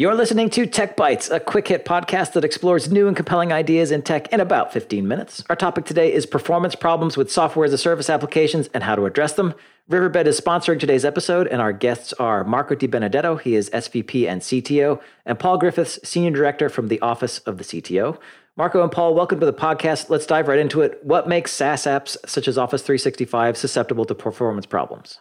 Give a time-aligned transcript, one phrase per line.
[0.00, 3.90] You're listening to Tech Bytes, a quick hit podcast that explores new and compelling ideas
[3.90, 5.44] in tech in about 15 minutes.
[5.50, 9.04] Our topic today is performance problems with software as a service applications and how to
[9.04, 9.52] address them.
[9.88, 14.26] Riverbed is sponsoring today's episode, and our guests are Marco Di Benedetto, he is SVP
[14.26, 18.16] and CTO, and Paul Griffiths, Senior Director from the Office of the CTO.
[18.56, 20.08] Marco and Paul, welcome to the podcast.
[20.08, 20.98] Let's dive right into it.
[21.04, 25.18] What makes SaaS apps such as Office 365 susceptible to performance problems?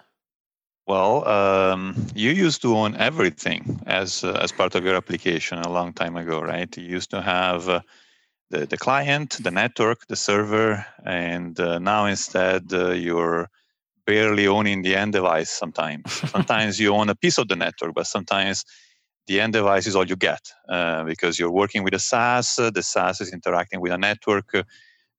[0.90, 5.70] Well, um, you used to own everything as uh, as part of your application a
[5.70, 6.76] long time ago, right?
[6.76, 7.82] You used to have uh,
[8.50, 13.50] the the client, the network, the server, and uh, now instead uh, you're
[14.08, 15.52] barely owning the end device.
[15.52, 18.66] Sometimes, sometimes you own a piece of the network, but sometimes
[19.28, 22.58] the end device is all you get uh, because you're working with a SaaS.
[22.58, 24.50] Uh, the SaaS is interacting with a network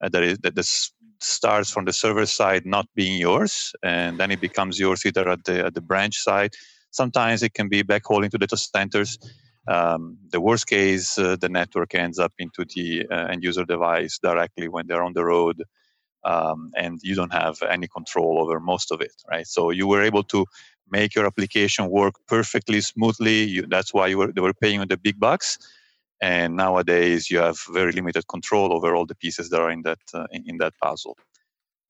[0.01, 0.93] that is that is
[1.23, 5.45] starts from the server side not being yours, and then it becomes yours either at
[5.45, 6.53] the at the branch side.
[6.91, 9.19] Sometimes it can be backhauling to data centers.
[9.69, 14.19] Um, the worst case, uh, the network ends up into the uh, end user device
[14.19, 15.63] directly when they're on the road,
[16.25, 19.47] um, and you don't have any control over most of it, right?
[19.47, 20.47] So you were able to
[20.91, 23.45] make your application work perfectly smoothly.
[23.45, 25.59] You, that's why you were, they were paying you the big bucks
[26.21, 29.99] and nowadays you have very limited control over all the pieces that are in that
[30.15, 31.17] uh, in, that puzzle.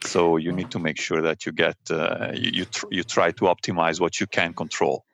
[0.03, 3.33] So you need to make sure that you get uh, you you, tr- you try
[3.33, 5.05] to optimize what you can control.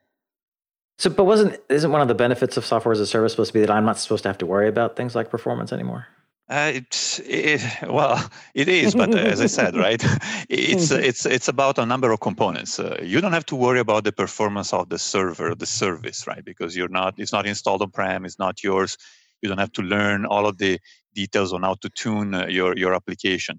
[0.99, 3.55] So but wasn't isn't one of the benefits of software as a service supposed to
[3.55, 6.07] be that i'm not supposed to have to worry about things like performance anymore
[6.49, 10.03] uh, it's it, well, it is, but uh, as I said, right,
[10.49, 12.79] it's it's it's about a number of components.
[12.79, 16.45] Uh, you don't have to worry about the performance of the server, the service, right?
[16.45, 18.97] Because you're not it's not installed on prem, it's not yours.
[19.43, 20.79] You don't have to learn all of the
[21.15, 23.59] details on how to tune uh, your your application.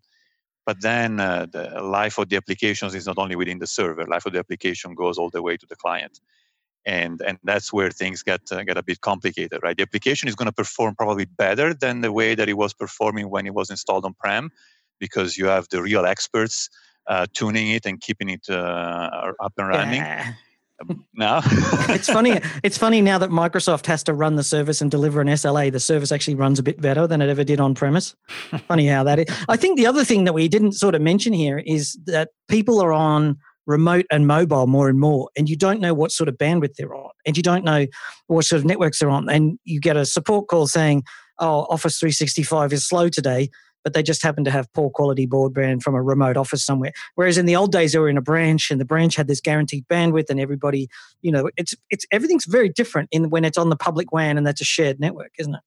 [0.65, 4.05] But then uh, the life of the applications is not only within the server.
[4.05, 6.19] Life of the application goes all the way to the client
[6.85, 9.77] and and that's where things get uh, get a bit complicated right?
[9.77, 13.29] The application is going to perform probably better than the way that it was performing
[13.29, 14.51] when it was installed on prem
[14.99, 16.69] because you have the real experts
[17.07, 20.01] uh, tuning it and keeping it uh, up and running.
[20.01, 20.33] Yeah.
[20.79, 21.41] Um, now
[21.89, 25.27] it's funny it's funny now that microsoft has to run the service and deliver an
[25.27, 28.15] sla the service actually runs a bit better than it ever did on premise
[28.67, 31.33] funny how that is i think the other thing that we didn't sort of mention
[31.33, 33.37] here is that people are on
[33.67, 36.95] remote and mobile more and more, and you don't know what sort of bandwidth they're
[36.95, 37.85] on, and you don't know
[38.27, 41.03] what sort of networks they're on, and you get a support call saying,
[41.37, 43.49] "Oh, Office 365 is slow today."
[43.83, 46.91] But they just happen to have poor quality broadband from a remote office somewhere.
[47.15, 49.39] Whereas in the old days, they were in a branch, and the branch had this
[49.39, 50.89] guaranteed bandwidth, and everybody,
[51.21, 54.45] you know, it's it's everything's very different in when it's on the public WAN and
[54.45, 55.61] that's a shared network, isn't it?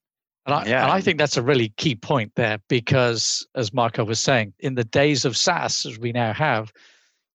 [0.45, 0.83] And I, yeah.
[0.83, 4.75] and I think that's a really key point there because, as Marco was saying, in
[4.75, 6.71] the days of SaaS, as we now have,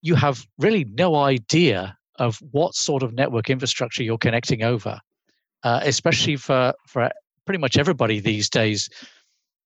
[0.07, 5.01] you have really no idea of what sort of network infrastructure you're connecting over,
[5.65, 7.11] uh, especially for, for
[7.45, 8.89] pretty much everybody these days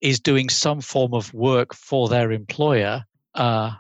[0.01, 3.71] is doing some form of work for their employer uh,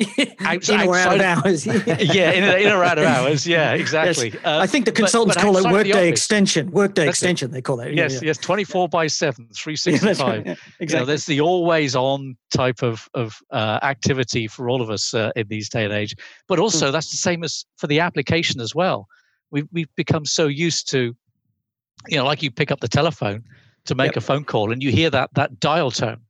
[0.40, 1.66] outside, in or out of hours.
[1.66, 3.46] yeah, in, in or out of hours.
[3.46, 4.30] Yeah, exactly.
[4.30, 4.44] Yes.
[4.44, 6.70] Uh, I think the consultants but, but call it workday extension.
[6.70, 7.52] Workday that's extension, it.
[7.52, 7.94] they call it.
[7.94, 8.26] Yes, yeah, yeah.
[8.26, 10.18] yes, 24 by 7, 365.
[10.18, 10.46] Yeah, right.
[10.46, 10.86] exactly.
[10.86, 15.14] You know, there's the always on type of, of uh, activity for all of us
[15.14, 16.14] uh, in these day and age.
[16.48, 16.62] But hmm.
[16.62, 16.92] also, mm.
[16.92, 19.06] that's the same as for the application as well.
[19.50, 21.14] We've, we've become so used to,
[22.08, 23.44] you know, like you pick up the telephone
[23.84, 24.16] to make yep.
[24.16, 26.20] a phone call and you hear that that dial tone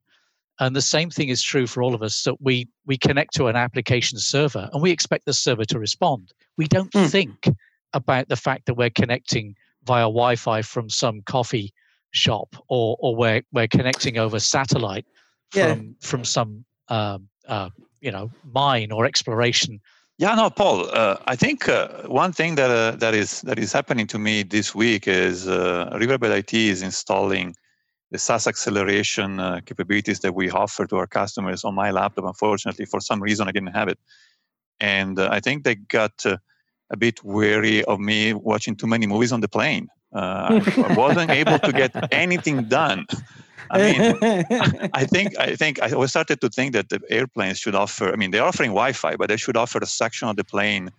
[0.62, 3.48] and the same thing is true for all of us that we we connect to
[3.48, 6.32] an application server and we expect the server to respond.
[6.56, 7.10] We don't mm.
[7.10, 7.48] think
[7.92, 11.72] about the fact that we're connecting via Wi-Fi from some coffee
[12.12, 15.04] shop or or we're we're connecting over satellite
[15.50, 16.08] from yeah.
[16.08, 17.70] from some um, uh,
[18.00, 19.80] you know mine or exploration.
[20.18, 20.88] Yeah, no, Paul.
[20.94, 24.44] Uh, I think uh, one thing that uh, that is that is happening to me
[24.44, 27.56] this week is uh, Riverbed IT is installing
[28.12, 32.26] the SaaS acceleration uh, capabilities that we offer to our customers on my laptop.
[32.26, 33.98] Unfortunately, for some reason, I didn't have it.
[34.80, 36.36] And uh, I think they got uh,
[36.90, 39.88] a bit wary of me watching too many movies on the plane.
[40.14, 40.60] Uh,
[40.90, 43.06] I wasn't able to get anything done.
[43.70, 44.19] I mean,
[44.92, 48.12] I think I think I started to think that the airplanes should offer.
[48.12, 50.90] I mean, they're offering Wi-Fi, but they should offer a section of the plane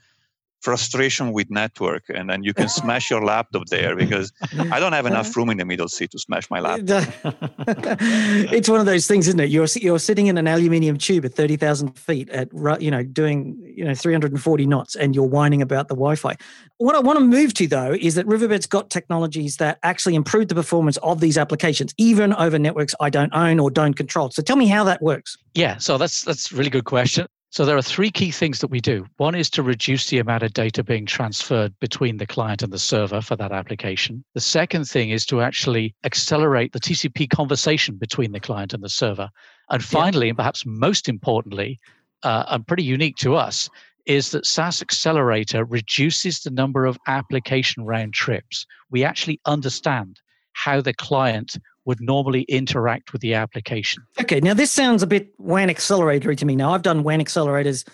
[0.63, 4.31] frustration with network and then you can smash your laptop there because
[4.71, 7.04] i don't have enough room in the middle seat to smash my laptop.
[8.57, 9.50] It's one of those things isn't it?
[9.50, 12.50] You're you're sitting in an aluminium tube at 30,000 feet at
[12.81, 16.36] you know doing you know 340 knots and you're whining about the wi-fi.
[16.77, 20.48] What i want to move to though is that riverbed's got technologies that actually improve
[20.48, 24.31] the performance of these applications even over networks i don't own or don't control.
[24.31, 25.38] So tell me how that works.
[25.54, 28.71] Yeah so that's that's a really good question So there are three key things that
[28.71, 29.05] we do.
[29.17, 32.79] One is to reduce the amount of data being transferred between the client and the
[32.79, 34.25] server for that application.
[34.33, 38.89] The second thing is to actually accelerate the TCP conversation between the client and the
[38.89, 39.29] server.
[39.69, 40.29] And finally, yeah.
[40.31, 41.79] and perhaps most importantly,
[42.23, 43.69] uh, and pretty unique to us,
[44.07, 48.65] is that SaaS Accelerator reduces the number of application round trips.
[48.89, 50.21] We actually understand
[50.53, 54.03] how the client would normally interact with the application.
[54.19, 56.56] Okay, now this sounds a bit WAN acceleratory to me.
[56.56, 57.88] Now I've done WAN accelerators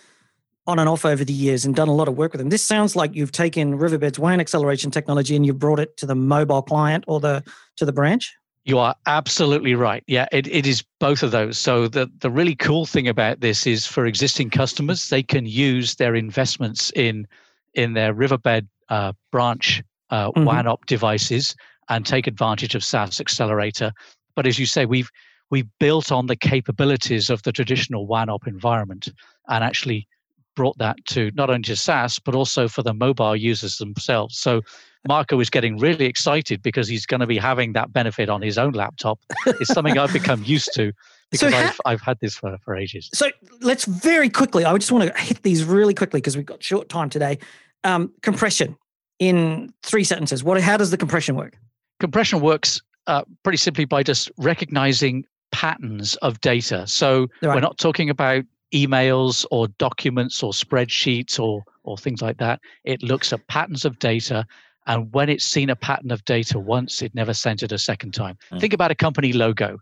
[0.67, 2.49] on and off over the years and done a lot of work with them.
[2.49, 6.15] This sounds like you've taken Riverbed's WAN acceleration technology and you've brought it to the
[6.15, 7.43] mobile client or the
[7.77, 8.35] to the branch.
[8.65, 10.03] You are absolutely right.
[10.05, 11.57] Yeah, it, it is both of those.
[11.57, 15.95] So the, the really cool thing about this is for existing customers, they can use
[15.95, 17.27] their investments in
[17.73, 19.81] in their Riverbed uh, branch
[20.11, 20.45] uh, mm-hmm.
[20.45, 21.55] WAN op devices
[21.89, 23.91] and take advantage of SaaS Accelerator.
[24.35, 25.09] But as you say, we've
[25.51, 29.09] we built on the capabilities of the traditional WAN op environment
[29.47, 30.07] and actually
[30.55, 34.37] brought that to not only to SaaS but also for the mobile users themselves.
[34.37, 34.61] So
[35.07, 38.57] Marco is getting really excited because he's going to be having that benefit on his
[38.57, 39.19] own laptop.
[39.45, 40.91] It's something I've become used to
[41.31, 43.09] because so ha- I've, I've had this for, for ages.
[43.13, 43.31] So
[43.61, 46.89] let's very quickly, I just want to hit these really quickly because we've got short
[46.89, 47.39] time today.
[47.85, 48.75] Um, compression
[49.19, 50.43] in three sentences.
[50.43, 51.57] What, how does the compression work?
[51.99, 56.85] Compression works uh, pretty simply by just recognizing patterns of data.
[56.87, 57.55] So right.
[57.55, 58.43] we're not talking about
[58.73, 62.59] emails or documents or spreadsheets or or things like that.
[62.83, 64.45] It looks at patterns of data,
[64.85, 68.13] and when it's seen a pattern of data once, it never sends it a second
[68.13, 68.37] time.
[68.51, 68.59] Mm.
[68.59, 69.79] Think about a company logo.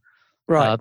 [0.47, 0.67] Right.
[0.69, 0.77] Uh,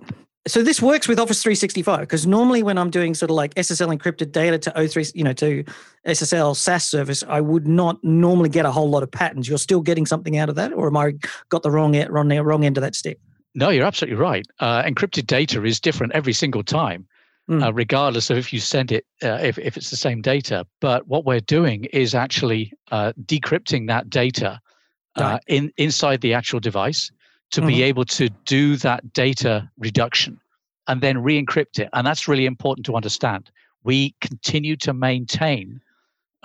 [0.47, 3.95] so this works with Office 365 because normally when I'm doing sort of like SSL
[3.95, 5.63] encrypted data to O3, you know, to
[6.05, 9.47] SSL SaaS service, I would not normally get a whole lot of patterns.
[9.47, 11.13] You're still getting something out of that, or am I
[11.49, 13.19] got the wrong wrong wrong end of that stick?
[13.55, 14.45] No, you're absolutely right.
[14.59, 17.07] Uh, encrypted data is different every single time,
[17.49, 17.63] mm.
[17.63, 20.65] uh, regardless of if you send it, uh, if if it's the same data.
[20.79, 24.59] But what we're doing is actually uh, decrypting that data
[25.17, 25.41] uh, right.
[25.47, 27.11] in inside the actual device
[27.51, 27.67] to mm-hmm.
[27.67, 30.39] be able to do that data reduction
[30.87, 31.89] and then re encrypt it.
[31.93, 33.51] And that's really important to understand.
[33.83, 35.81] We continue to maintain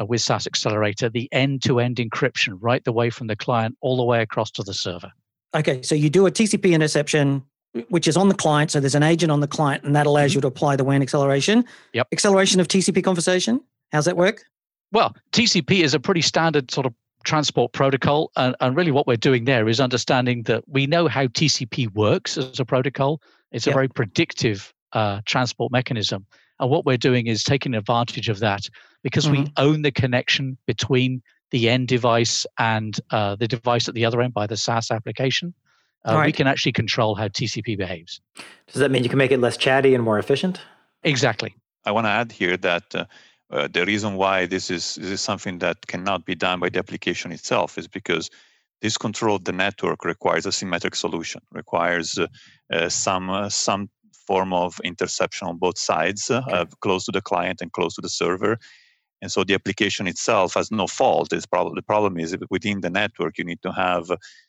[0.01, 3.77] uh, with SaaS Accelerator the end to end encryption right the way from the client
[3.81, 5.13] all the way across to the server.
[5.55, 7.43] Okay, so you do a TCP interception,
[7.89, 8.71] which is on the client.
[8.71, 10.39] So there's an agent on the client, and that allows mm-hmm.
[10.39, 11.65] you to apply the WAN acceleration.
[11.93, 12.09] Yep.
[12.13, 13.61] Acceleration of TCP conversation.
[13.93, 14.45] How's that work?
[14.93, 18.31] Well, TCP is a pretty standard sort of transport protocol.
[18.37, 22.37] And, and really, what we're doing there is understanding that we know how TCP works
[22.39, 23.21] as a protocol.
[23.51, 26.27] It's a very predictive uh, transport mechanism.
[26.59, 28.69] And what we're doing is taking advantage of that
[29.03, 29.45] because mm-hmm.
[29.45, 34.21] we own the connection between the end device and uh, the device at the other
[34.23, 35.55] end by the SaaS application.
[36.05, 36.27] Uh, right.
[36.27, 38.21] We can actually control how TCP behaves.
[38.67, 40.61] Does that mean you can make it less chatty and more efficient?
[41.05, 41.55] Exactly.
[41.85, 43.09] I want to add here that
[43.53, 46.79] uh, the reason why this is this is something that cannot be done by the
[46.79, 48.31] application itself is because
[48.81, 52.27] this control of the network requires a symmetric solution, requires uh,
[52.73, 53.91] uh, some uh, some
[54.27, 56.71] form of interception on both sides, uh, okay.
[56.81, 58.57] close to the client and close to the server.
[59.21, 61.33] And so the application itself has no fault.
[61.33, 64.07] It's probably, the problem is within the network, you need to have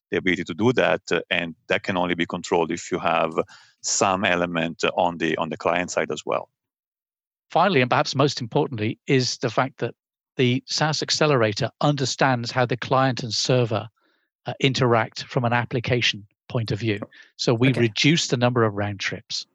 [0.10, 3.34] the ability to do that, and that can only be controlled if you have
[3.82, 6.50] some element on the on the client side as well
[7.54, 9.94] finally, and perhaps most importantly, is the fact that
[10.38, 13.88] the SaaS accelerator understands how the client and server
[14.48, 17.00] uh, interact from an application point of view.
[17.38, 17.82] So we okay.
[17.82, 19.46] reduce the number of round trips.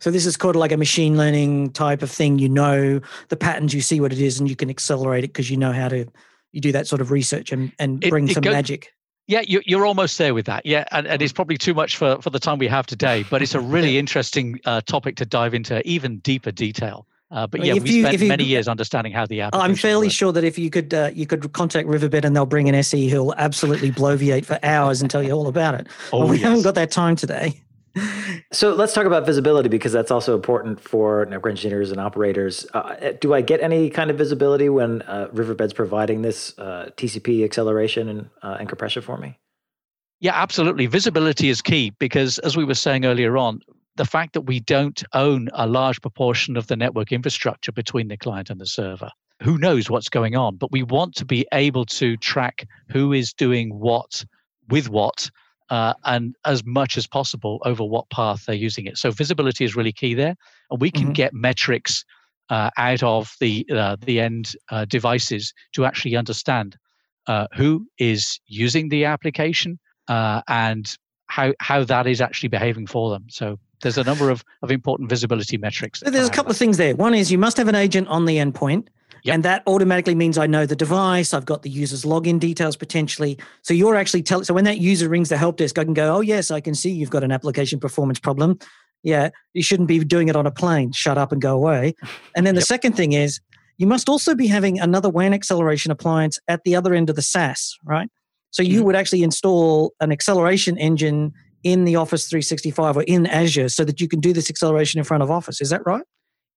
[0.00, 2.38] So this is called like a machine learning type of thing.
[2.38, 5.50] You know the patterns, you see what it is, and you can accelerate it because
[5.50, 6.06] you know how to.
[6.52, 8.94] You do that sort of research and, and it, bring it some go, magic.
[9.26, 10.64] Yeah, you're almost there with that.
[10.64, 13.42] Yeah, and, and it's probably too much for, for the time we have today, but
[13.42, 17.06] it's a really interesting uh, topic to dive into even deeper detail.
[17.30, 19.54] Uh, but yeah, if we you, spent you, many years understanding how the app.
[19.54, 22.68] I'm fairly sure that if you could, uh, you could contact Riverbed and they'll bring
[22.68, 25.88] an SE who'll absolutely bloviate for hours and tell you all about it.
[26.12, 26.44] Oh, but we yes.
[26.44, 27.60] haven't got that time today.
[28.52, 32.66] So let's talk about visibility because that's also important for network engineers and operators.
[32.74, 37.44] Uh, do I get any kind of visibility when uh, Riverbed's providing this uh, TCP
[37.44, 39.38] acceleration and, uh, and compression for me?
[40.20, 40.86] Yeah, absolutely.
[40.86, 43.60] Visibility is key because, as we were saying earlier on,
[43.96, 48.16] the fact that we don't own a large proportion of the network infrastructure between the
[48.16, 49.10] client and the server.
[49.42, 50.56] Who knows what's going on?
[50.56, 54.24] But we want to be able to track who is doing what
[54.68, 55.30] with what
[55.70, 58.96] uh, and as much as possible over what path they're using it.
[58.96, 60.36] So visibility is really key there,
[60.70, 61.12] and we can mm-hmm.
[61.12, 62.04] get metrics
[62.48, 66.76] uh, out of the uh, the end uh, devices to actually understand
[67.26, 73.10] uh, who is using the application uh, and how how that is actually behaving for
[73.10, 73.24] them.
[73.28, 76.00] So there's a number of, of important visibility metrics.
[76.00, 76.96] There's a couple of things there.
[76.96, 78.88] One is you must have an agent on the endpoint.
[79.22, 79.34] Yep.
[79.34, 81.34] And that automatically means I know the device.
[81.34, 83.38] I've got the user's login details potentially.
[83.62, 84.44] So you're actually telling.
[84.44, 86.74] So when that user rings the help desk, I can go, "Oh yes, I can
[86.74, 88.58] see you've got an application performance problem.
[89.02, 90.92] Yeah, you shouldn't be doing it on a plane.
[90.92, 91.94] Shut up and go away."
[92.36, 92.68] And then the yep.
[92.68, 93.40] second thing is
[93.78, 97.22] you must also be having another WAN acceleration appliance at the other end of the
[97.22, 98.08] SaaS, right?
[98.56, 98.86] So you mm-hmm.
[98.86, 104.00] would actually install an acceleration engine in the Office 365 or in Azure so that
[104.00, 105.60] you can do this acceleration in front of Office.
[105.60, 106.04] Is that right?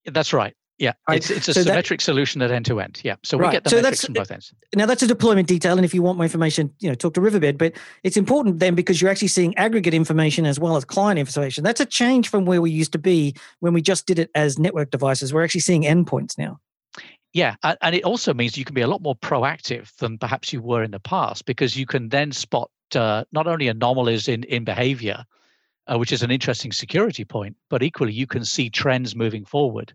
[0.05, 0.55] That's right.
[0.77, 1.17] Yeah, right.
[1.17, 3.01] it's, it's a so symmetric that, solution at end to end.
[3.03, 3.51] Yeah, so we right.
[3.51, 4.53] get the so metrics from both ends.
[4.73, 7.21] Now that's a deployment detail, and if you want more information, you know, talk to
[7.21, 7.57] Riverbed.
[7.57, 11.65] But it's important then because you're actually seeing aggregate information as well as client information.
[11.65, 14.57] That's a change from where we used to be when we just did it as
[14.57, 15.33] network devices.
[15.33, 16.61] We're actually seeing endpoints now.
[17.33, 20.61] Yeah, and it also means you can be a lot more proactive than perhaps you
[20.61, 24.63] were in the past because you can then spot uh, not only anomalies in in
[24.63, 25.23] behavior,
[25.85, 29.93] uh, which is an interesting security point, but equally you can see trends moving forward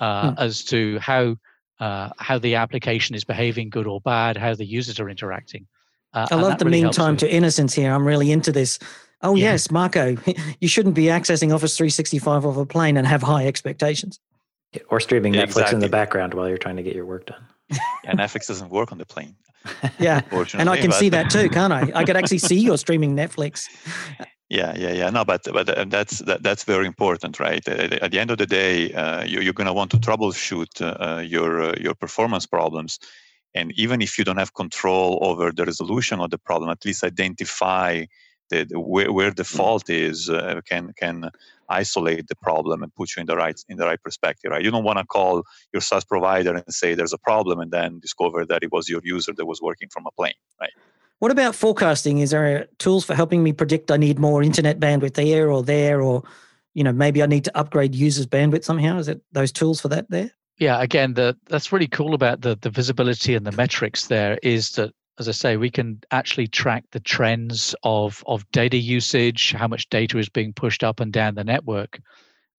[0.00, 0.38] uh, hmm.
[0.38, 1.36] as to how
[1.80, 5.66] uh, how the application is behaving, good or bad, how the users are interacting.
[6.12, 7.92] Uh, I love the really meantime to innocence here.
[7.92, 8.78] I'm really into this.
[9.22, 9.52] Oh yeah.
[9.52, 10.16] yes, Marco,
[10.60, 14.20] you shouldn't be accessing Office 365 off a plane and have high expectations.
[14.90, 15.74] Or streaming Netflix exactly.
[15.76, 17.44] in the background while you're trying to get your work done.
[18.04, 19.34] yeah, Netflix doesn't work on the plane.
[19.98, 20.20] yeah,
[20.54, 21.90] and I can see that too, can't I?
[21.94, 23.66] I could actually see you're streaming Netflix.
[24.48, 25.10] Yeah, yeah, yeah.
[25.10, 27.66] No, but but uh, that's that, that's very important, right?
[27.68, 30.70] Uh, at the end of the day, uh, you, are going to want to troubleshoot
[30.80, 33.00] uh, your uh, your performance problems,
[33.54, 37.02] and even if you don't have control over the resolution of the problem, at least
[37.02, 38.04] identify
[38.50, 39.56] the, the where, where the mm.
[39.56, 41.28] fault is uh, can can
[41.68, 44.62] isolate the problem and put you in the right in the right perspective right?
[44.62, 45.42] You don't want to call
[45.72, 49.00] your SaaS provider and say there's a problem and then discover that it was your
[49.04, 50.70] user that was working from a plane right?
[51.18, 52.18] What about forecasting?
[52.18, 56.02] Is there tools for helping me predict i need more internet bandwidth here or there
[56.02, 56.22] or
[56.74, 58.98] you know maybe i need to upgrade users bandwidth somehow?
[58.98, 60.30] Is it those tools for that there?
[60.58, 64.72] Yeah again the that's really cool about the the visibility and the metrics there is
[64.72, 69.68] that as I say, we can actually track the trends of of data usage, how
[69.68, 72.00] much data is being pushed up and down the network,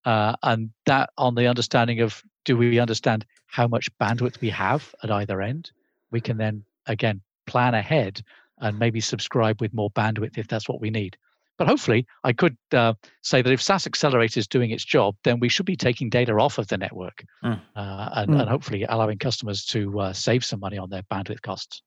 [0.04, 4.94] uh, and that on the understanding of do we understand how much bandwidth we have
[5.02, 5.70] at either end,
[6.10, 8.22] we can then again plan ahead
[8.58, 11.16] and maybe subscribe with more bandwidth if that's what we need.
[11.58, 15.40] But hopefully, I could uh, say that if SaaS Accelerator is doing its job, then
[15.40, 17.60] we should be taking data off of the network mm.
[17.76, 18.40] uh, and, mm.
[18.40, 21.82] and, hopefully allowing customers to uh, save some money on their bandwidth costs.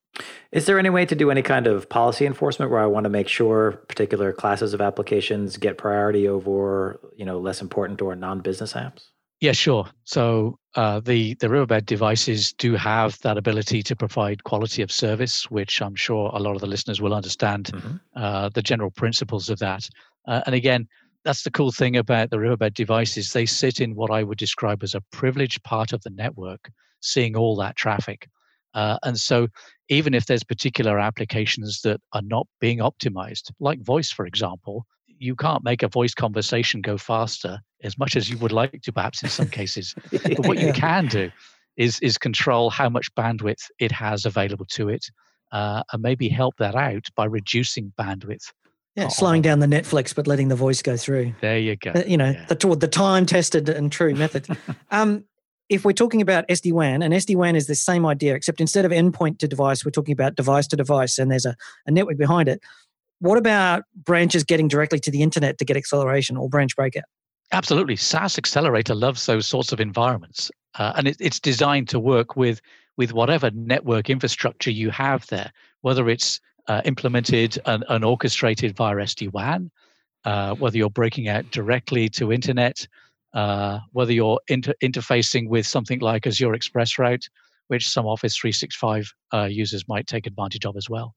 [0.52, 3.10] Is there any way to do any kind of policy enforcement where I want to
[3.10, 8.74] make sure particular classes of applications get priority over, you know, less important or non-business
[8.74, 9.06] apps?
[9.42, 9.90] Yeah, sure.
[10.04, 15.50] So uh, the the Riverbed devices do have that ability to provide quality of service,
[15.50, 17.96] which I'm sure a lot of the listeners will understand mm-hmm.
[18.16, 19.90] uh, the general principles of that.
[20.28, 20.88] Uh, and again,
[21.26, 23.34] that's the cool thing about the Riverbed devices.
[23.34, 26.70] They sit in what I would describe as a privileged part of the network,
[27.00, 28.30] seeing all that traffic.
[28.76, 29.48] Uh, and so,
[29.90, 34.86] even if there's particular applications that are not being optimized, like voice, for example,
[35.22, 38.92] you can't make a voice conversation go faster as much as you would like to,
[38.92, 39.94] perhaps in some cases.
[40.12, 41.32] but what you can do
[41.78, 45.06] is is control how much bandwidth it has available to it,
[45.52, 48.52] uh, and maybe help that out by reducing bandwidth.
[48.96, 51.34] Yeah, slowing down the Netflix, but letting the voice go through.
[51.40, 51.92] There you go.
[51.92, 52.46] Uh, you know, yeah.
[52.46, 54.48] the the time tested and true method.
[54.92, 55.24] um,
[55.70, 58.84] if we're talking about SD WAN, and SD WAN is the same idea, except instead
[58.84, 62.18] of endpoint to device, we're talking about device to device, and there's a, a network
[62.18, 62.62] behind it.
[63.22, 67.04] What about branches getting directly to the internet to get acceleration or branch breakout?
[67.52, 67.96] Absolutely.
[67.96, 70.50] SaaS Accelerator loves those sorts of environments.
[70.80, 72.62] Uh, and it, it's designed to work with,
[72.98, 75.52] with whatever network infrastructure you have there,
[75.82, 79.70] whether it's uh, implemented and, and, orchestrated via SD WAN,
[80.26, 82.88] uh, whether you're breaking out directly to internet,
[83.36, 87.30] uh, whether you're inter- interfacing with something like Azure ExpressRoute,
[87.68, 91.14] which some Office 365 uh, users might take advantage of as well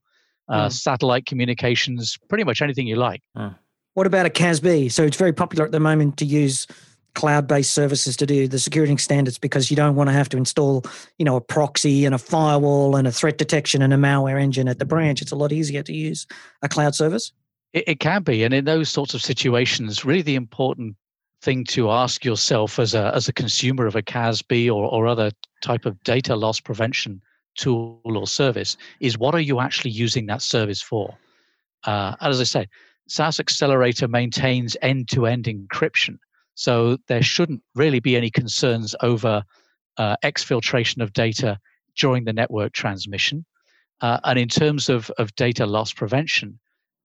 [0.49, 0.73] uh, mm.
[0.73, 3.23] satellite communications, pretty much anything you like.
[3.37, 3.55] Mm.
[3.95, 4.91] What about a CASB?
[4.91, 6.67] So it's very popular at the moment to use
[7.15, 10.85] cloud-based services to do the security standards because you don't want to have to install,
[11.19, 14.69] you know, a proxy and a firewall and a threat detection and a malware engine
[14.69, 15.23] at the branch.
[15.23, 16.27] It's a lot easier to use
[16.63, 17.33] a cloud service.
[17.73, 20.97] It, it can be, and in those sorts of situations, really the important
[21.41, 25.31] thing to ask yourself as a as a consumer of a CASB or, or other
[25.61, 27.21] type of data loss prevention
[27.57, 31.17] tool or service is what are you actually using that service for?
[31.85, 32.69] Uh, as I say,
[33.09, 36.19] SaaS Accelerator maintains end to end encryption.
[36.55, 39.43] So there shouldn't really be any concerns over
[39.99, 41.59] uh, exfiltration of data
[41.97, 43.45] during the network transmission.
[44.01, 46.59] Uh, and in terms of, of data loss prevention,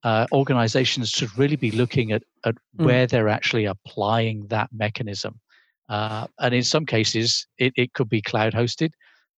[0.04, 2.86] uh, organizations should really be looking at, at mm.
[2.86, 5.40] where they're actually applying that mechanism.
[5.90, 8.92] Uh, and in some cases, it, it could be cloud hosted,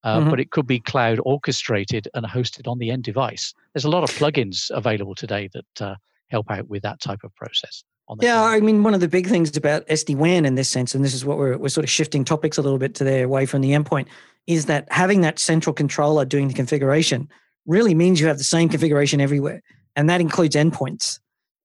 [0.03, 0.29] uh, mm-hmm.
[0.29, 3.53] but it could be cloud orchestrated and hosted on the end device.
[3.73, 5.95] There's a lot of plugins available today that uh,
[6.29, 7.83] help out with that type of process.
[8.19, 11.03] yeah, I mean, one of the big things about SD WAN in this sense, and
[11.03, 13.45] this is what we're, we're sort of shifting topics a little bit to there away
[13.45, 14.07] from the endpoint,
[14.47, 17.29] is that having that central controller doing the configuration
[17.65, 19.61] really means you have the same configuration everywhere.
[19.95, 21.19] And that includes endpoints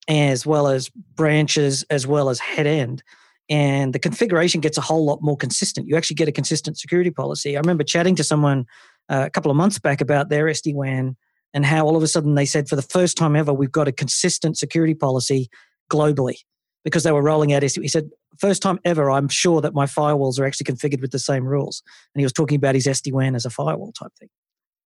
[0.09, 3.03] as well as branches, as well as head end.
[3.49, 5.87] And the configuration gets a whole lot more consistent.
[5.87, 7.57] You actually get a consistent security policy.
[7.57, 8.67] I remember chatting to someone
[9.09, 11.17] uh, a couple of months back about their SD WAN
[11.55, 13.89] and how all of a sudden they said, for the first time ever, we've got
[13.89, 15.49] a consistent security policy
[15.91, 16.39] globally
[16.85, 17.83] because they were rolling out SD.
[17.83, 21.19] He said, first time ever, I'm sure that my firewalls are actually configured with the
[21.19, 21.83] same rules.
[22.15, 24.29] And he was talking about his SD WAN as a firewall type thing.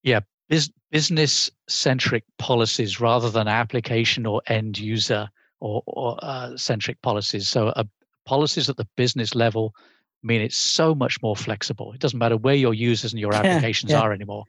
[0.03, 0.21] Yeah,
[0.91, 5.29] business centric policies rather than application or end user
[5.61, 7.49] or, or uh, centric policies.
[7.49, 7.85] So, uh,
[8.27, 9.75] policies at the business level
[10.23, 11.93] mean it's so much more flexible.
[11.93, 14.01] It doesn't matter where your users and your applications yeah.
[14.01, 14.45] are anymore.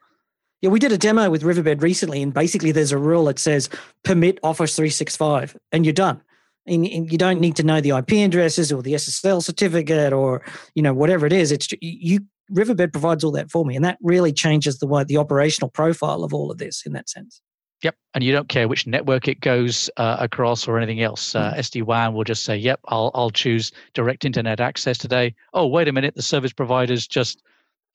[0.62, 3.70] Yeah, we did a demo with Riverbed recently, and basically there's a rule that says
[4.04, 6.22] permit Office 365, and you're done.
[6.68, 10.44] And, and you don't need to know the IP addresses or the SSL certificate or
[10.76, 11.52] you know whatever it is.
[11.52, 12.20] It's you
[12.52, 16.24] Riverbed provides all that for me, and that really changes the way the operational profile
[16.24, 17.42] of all of this in that sense.
[17.84, 21.34] Yep, and you don't care which network it goes uh, across or anything else.
[21.34, 21.58] Uh, mm.
[21.58, 25.88] SD WAN will just say, "Yep, I'll I'll choose direct internet access today." Oh, wait
[25.88, 27.42] a minute, the service provider's just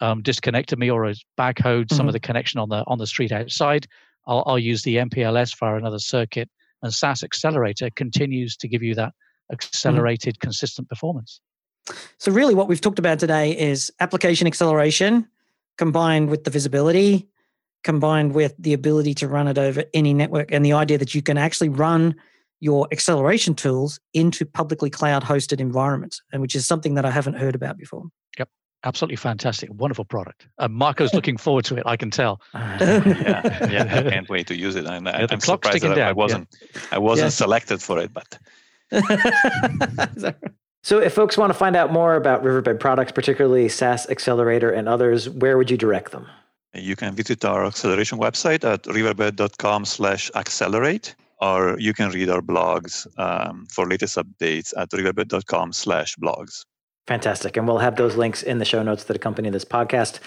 [0.00, 1.94] um, disconnected me or has backhoed mm-hmm.
[1.94, 2.14] some of mm-hmm.
[2.14, 3.86] the connection on the on the street outside.
[4.26, 6.50] I'll, I'll use the MPLS via another circuit,
[6.82, 9.54] and SaaS Accelerator continues to give you that mm-hmm.
[9.54, 10.46] accelerated, mm-hmm.
[10.46, 11.40] consistent performance.
[12.18, 15.28] So, really, what we've talked about today is application acceleration
[15.78, 17.28] combined with the visibility,
[17.84, 21.22] combined with the ability to run it over any network, and the idea that you
[21.22, 22.14] can actually run
[22.60, 27.34] your acceleration tools into publicly cloud hosted environments, and which is something that I haven't
[27.34, 28.04] heard about before.
[28.38, 28.48] Yep.
[28.84, 30.48] Absolutely fantastic, wonderful product.
[30.58, 31.82] Uh, Marco's looking forward to it.
[31.86, 32.40] I can tell.
[32.54, 34.86] yeah, yeah, I can't wait to use it.
[34.86, 36.80] I'm, yeah, I'm surprised that I wasn't, yeah.
[36.92, 37.30] I wasn't yeah.
[37.30, 38.38] selected for it, but.
[40.86, 44.88] So, if folks want to find out more about Riverbed products, particularly SaaS Accelerator and
[44.88, 46.28] others, where would you direct them?
[46.78, 52.40] You can visit our acceleration website at riverbed.com slash accelerate or you can read our
[52.40, 56.64] blogs um, for latest updates at riverbed.com slash blogs
[57.06, 60.18] Fantastic, and we'll have those links in the show notes that accompany this podcast.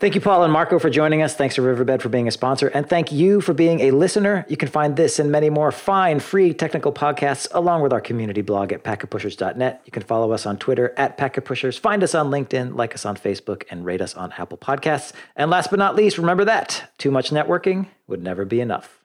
[0.00, 1.36] Thank you, Paul and Marco, for joining us.
[1.36, 2.66] Thanks to Riverbed for being a sponsor.
[2.66, 4.44] And thank you for being a listener.
[4.48, 8.42] You can find this and many more fine, free technical podcasts along with our community
[8.42, 9.82] blog at packetpushers.net.
[9.84, 13.16] You can follow us on Twitter at packetpushers, find us on LinkedIn, like us on
[13.16, 15.12] Facebook, and rate us on Apple Podcasts.
[15.36, 19.03] And last but not least, remember that too much networking would never be enough.